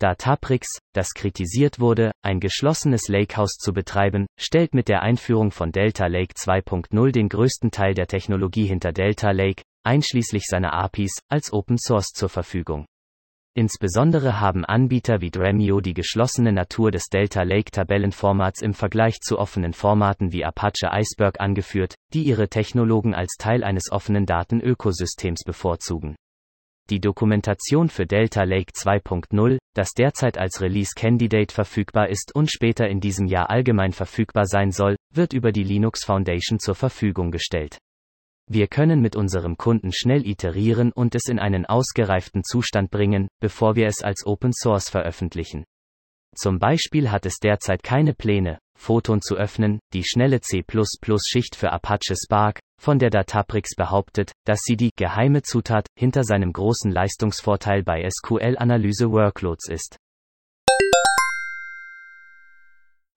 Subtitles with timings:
[0.00, 6.06] Databricks, das kritisiert wurde, ein geschlossenes Lakehouse zu betreiben, stellt mit der Einführung von Delta
[6.06, 11.76] Lake 2.0 den größten Teil der Technologie hinter Delta Lake, einschließlich seiner APIs, als Open
[11.78, 12.86] Source zur Verfügung.
[13.54, 19.38] Insbesondere haben Anbieter wie Dremio die geschlossene Natur des Delta Lake Tabellenformats im Vergleich zu
[19.38, 26.16] offenen Formaten wie Apache Iceberg angeführt, die ihre Technologen als Teil eines offenen Datenökosystems bevorzugen.
[26.90, 32.88] Die Dokumentation für Delta Lake 2.0, das derzeit als Release Candidate verfügbar ist und später
[32.88, 37.78] in diesem Jahr allgemein verfügbar sein soll, wird über die Linux Foundation zur Verfügung gestellt.
[38.50, 43.76] Wir können mit unserem Kunden schnell iterieren und es in einen ausgereiften Zustand bringen, bevor
[43.76, 45.64] wir es als Open Source veröffentlichen.
[46.34, 52.16] Zum Beispiel hat es derzeit keine Pläne, Photon zu öffnen, die schnelle C++-Schicht für Apache
[52.16, 58.08] Spark, von der Databricks behauptet, dass sie die geheime Zutat hinter seinem großen Leistungsvorteil bei
[58.08, 59.96] SQL-Analyse-Workloads ist.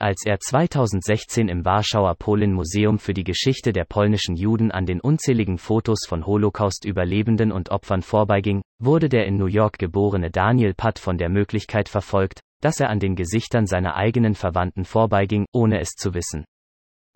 [0.00, 5.58] Als er 2016 im Warschauer Polin-Museum für die Geschichte der polnischen Juden an den unzähligen
[5.58, 11.18] Fotos von Holocaust-Überlebenden und Opfern vorbeiging, wurde der in New York geborene Daniel Patt von
[11.18, 16.14] der Möglichkeit verfolgt, dass er an den Gesichtern seiner eigenen Verwandten vorbeiging, ohne es zu
[16.14, 16.44] wissen.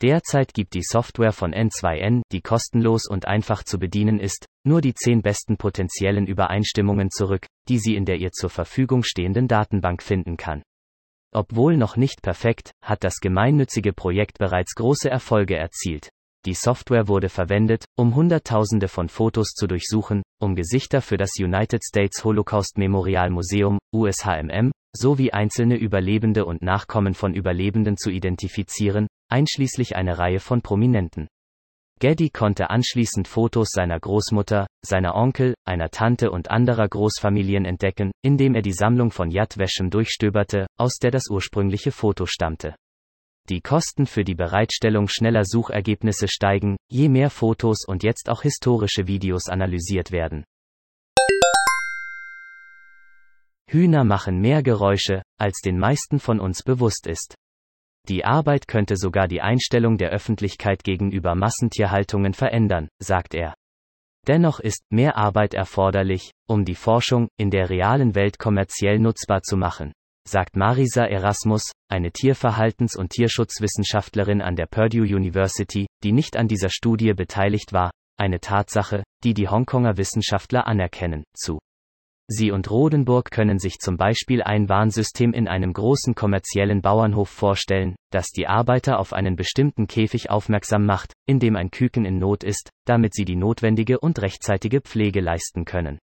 [0.03, 4.95] Derzeit gibt die Software von N2N, die kostenlos und einfach zu bedienen ist, nur die
[4.95, 10.37] zehn besten potenziellen Übereinstimmungen zurück, die sie in der ihr zur Verfügung stehenden Datenbank finden
[10.37, 10.63] kann.
[11.33, 16.11] Obwohl noch nicht perfekt, hat das gemeinnützige Projekt bereits große Erfolge erzielt.
[16.45, 21.83] Die Software wurde verwendet, um Hunderttausende von Fotos zu durchsuchen, um Gesichter für das United
[21.83, 29.97] States Holocaust Memorial Museum, USHMM, sowie einzelne Überlebende und Nachkommen von Überlebenden zu identifizieren, einschließlich
[29.97, 31.29] eine Reihe von Prominenten.
[32.01, 38.55] Geddy konnte anschließend Fotos seiner Großmutter, seiner Onkel, einer Tante und anderer Großfamilien entdecken, indem
[38.55, 42.75] er die Sammlung von Yad Vashem durchstöberte, aus der das ursprüngliche Foto stammte.
[43.49, 49.07] Die Kosten für die Bereitstellung schneller Suchergebnisse steigen, je mehr Fotos und jetzt auch historische
[49.07, 50.45] Videos analysiert werden.
[53.75, 57.35] Hühner machen mehr Geräusche, als den meisten von uns bewusst ist.
[58.09, 63.53] Die Arbeit könnte sogar die Einstellung der Öffentlichkeit gegenüber Massentierhaltungen verändern, sagt er.
[64.29, 69.57] Dennoch ist mehr Arbeit erforderlich, um die Forschung in der realen Welt kommerziell nutzbar zu
[69.57, 69.93] machen,
[70.25, 76.71] sagt Marisa Erasmus, eine Tierverhaltens- und Tierschutzwissenschaftlerin an der Purdue University, die nicht an dieser
[76.71, 77.91] Studie beteiligt war,
[78.21, 81.59] eine Tatsache, die die Hongkonger Wissenschaftler anerkennen, zu.
[82.27, 87.97] Sie und Rodenburg können sich zum Beispiel ein Warnsystem in einem großen kommerziellen Bauernhof vorstellen,
[88.11, 92.43] das die Arbeiter auf einen bestimmten Käfig aufmerksam macht, in dem ein Küken in Not
[92.43, 95.99] ist, damit sie die notwendige und rechtzeitige Pflege leisten können.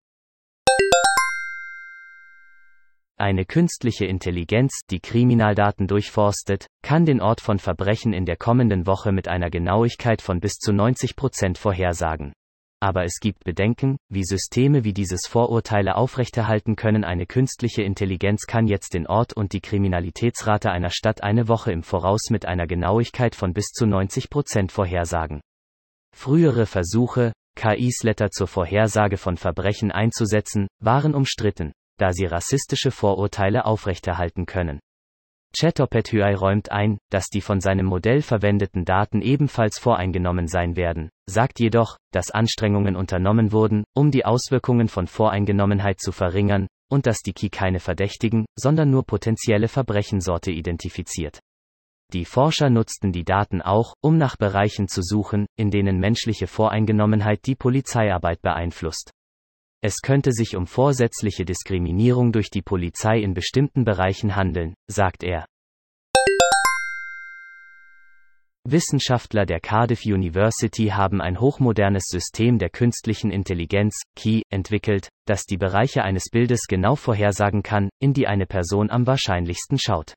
[3.18, 9.12] Eine künstliche Intelligenz, die Kriminaldaten durchforstet, kann den Ort von Verbrechen in der kommenden Woche
[9.12, 12.34] mit einer Genauigkeit von bis zu 90 Prozent vorhersagen
[12.82, 17.04] aber es gibt Bedenken, wie Systeme wie dieses Vorurteile aufrechterhalten können.
[17.04, 21.84] Eine künstliche Intelligenz kann jetzt den Ort und die Kriminalitätsrate einer Stadt eine Woche im
[21.84, 25.42] Voraus mit einer Genauigkeit von bis zu 90 Prozent vorhersagen.
[26.16, 34.48] Frühere Versuche, KI-Sletter zur Vorhersage von Verbrechen einzusetzen, waren umstritten, da sie rassistische Vorurteile aufrechterhalten
[34.48, 34.80] können.
[35.58, 41.60] Chatopetui räumt ein, dass die von seinem Modell verwendeten Daten ebenfalls voreingenommen sein werden, sagt
[41.60, 47.34] jedoch, dass Anstrengungen unternommen wurden, um die Auswirkungen von Voreingenommenheit zu verringern, und dass die
[47.34, 51.40] Key keine verdächtigen, sondern nur potenzielle Verbrechensorte identifiziert.
[52.14, 57.46] Die Forscher nutzten die Daten auch, um nach Bereichen zu suchen, in denen menschliche Voreingenommenheit
[57.46, 59.12] die Polizeiarbeit beeinflusst.
[59.84, 65.46] Es könnte sich um vorsätzliche Diskriminierung durch die Polizei in bestimmten Bereichen handeln, sagt er.
[68.64, 75.58] Wissenschaftler der Cardiff University haben ein hochmodernes System der künstlichen Intelligenz, KI, entwickelt, das die
[75.58, 80.14] Bereiche eines Bildes genau vorhersagen kann, in die eine Person am wahrscheinlichsten schaut.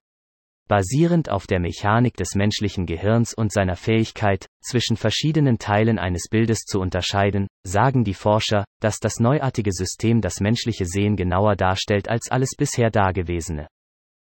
[0.66, 6.60] Basierend auf der Mechanik des menschlichen Gehirns und seiner Fähigkeit, zwischen verschiedenen Teilen eines Bildes
[6.60, 12.30] zu unterscheiden, sagen die Forscher, dass das neuartige System das menschliche Sehen genauer darstellt als
[12.30, 13.66] alles bisher Dagewesene.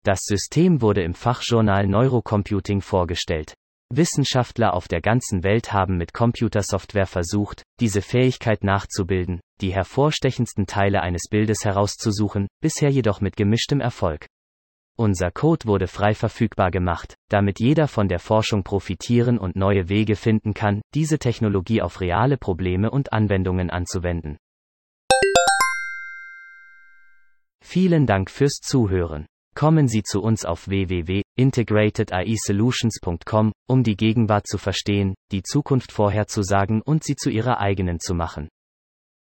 [0.05, 3.55] Das System wurde im Fachjournal Neurocomputing vorgestellt.
[3.91, 11.01] Wissenschaftler auf der ganzen Welt haben mit Computersoftware versucht, diese Fähigkeit nachzubilden, die hervorstechendsten Teile
[11.01, 14.27] eines Bildes herauszusuchen, bisher jedoch mit gemischtem Erfolg.
[14.99, 20.17] Unser Code wurde frei verfügbar gemacht, damit jeder von der Forschung profitieren und neue Wege
[20.17, 24.35] finden kann, diese Technologie auf reale Probleme und Anwendungen anzuwenden.
[27.63, 29.25] Vielen Dank fürs Zuhören.
[29.55, 37.05] Kommen Sie zu uns auf www.integratediesolutions.com, um die Gegenwart zu verstehen, die Zukunft vorherzusagen und
[37.05, 38.49] sie zu Ihrer eigenen zu machen.